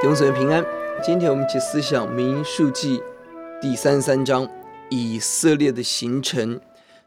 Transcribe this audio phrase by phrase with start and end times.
[0.00, 0.64] 弟兄姊妹平安。
[1.02, 3.02] 今天我们一起思想民数记
[3.60, 4.48] 第三十三章
[4.90, 6.60] 以色列的形成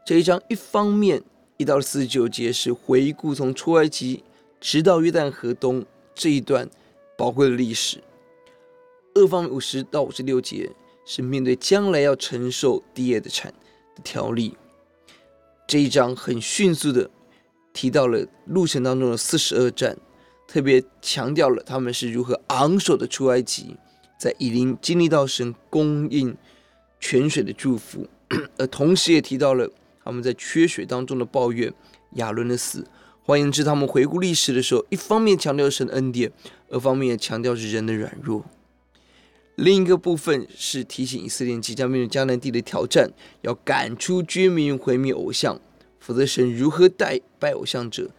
[0.04, 0.38] 这一章。
[0.46, 1.22] 一方面，
[1.56, 4.22] 一到四十九节是回顾从出埃及
[4.60, 5.82] 直到约旦河东
[6.14, 6.68] 这一段
[7.16, 7.98] 宝贵的历史；
[9.14, 10.70] 二方面，五十到五十六节
[11.06, 13.50] 是面对将来要承受地业的产
[13.96, 14.54] 的条例。
[15.66, 17.08] 这一章很迅速的
[17.72, 19.96] 提到了路程当中的四十二站。
[20.52, 23.74] 特别强调了他们是如何昂首的出埃及，
[24.18, 26.36] 在以琳经历到神供应
[27.00, 28.06] 泉水的祝福，
[28.58, 29.66] 而同时也提到了
[30.04, 31.72] 他们在缺水当中的抱怨
[32.16, 32.86] 亚伦的死。
[33.22, 36.30] 换言之，他们回顾历史的时候，一方面强调神的恩典，
[36.68, 38.44] 二方面也强调是人的软弱。
[39.54, 45.58] 另一个部分是提醒以色列即将面对迦南地的挑战，要赶出居民，毁灭偶像，
[45.98, 48.10] 否则神如何待拜偶像者，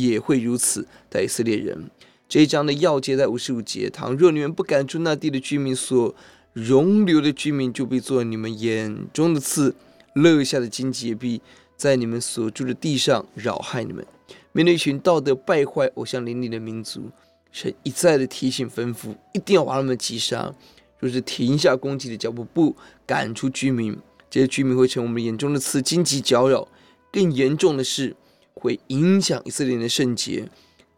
[0.00, 1.90] 也会如此待以色列人。
[2.28, 6.14] 这一章的要节在五十五节：倘若你们不赶出那地的居民，所
[6.54, 9.74] 容留的居民就必做你们眼中的刺，
[10.14, 11.42] 肋下的荆棘也必
[11.76, 14.06] 在你们所住的地上扰害你们。
[14.52, 17.10] 面对一群道德败坏、偶像林立的民族，
[17.50, 20.54] 神一再的提醒吩咐，一定要把他们击杀。
[21.00, 22.74] 若是停下攻击的脚步，不
[23.06, 23.94] 赶出居民，
[24.30, 26.66] 这些居民会成我们眼中的刺，荆棘搅扰。
[27.12, 28.16] 更严重的是。
[28.54, 30.48] 会影响以色列人的圣洁，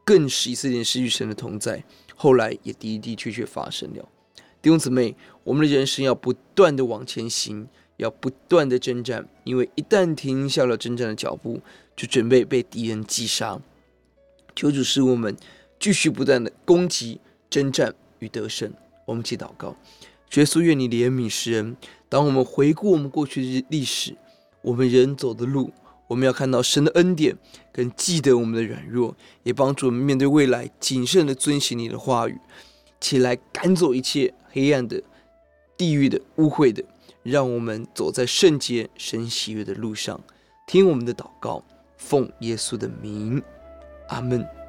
[0.05, 1.83] 更使以色列人失去神的同在。
[2.16, 4.08] 后来也的的确确发生了。
[4.62, 11.61] 弟兄姊妹，我们的人生要不断的往前行，要不断的征战，因为一旦停下了征战的脚步，
[11.96, 13.61] 就准备被敌人击杀。
[14.56, 15.36] 求主使我们
[15.78, 18.72] 继续不断的攻击、征战与得胜。
[19.06, 19.77] 我们一起祷告：
[20.34, 21.77] 耶稣，愿你怜悯世人。
[22.08, 24.16] 当我们回顾我们过去的历史，
[24.62, 25.72] 我们人走的路。
[26.06, 27.36] 我们要看到神的恩典，
[27.72, 32.39] 跟记得我们的软弱，也帮助我们面对未来，谨慎的遵循你的话语，
[33.01, 35.02] 起来赶走一切黑暗的、
[35.77, 36.84] 地狱的、污秽的，
[37.23, 40.20] 让我们走在圣洁、神喜悦的路上。
[40.67, 41.62] 听我们的祷告，
[41.96, 43.42] 奉耶稣的名，
[44.08, 44.64] 阿门。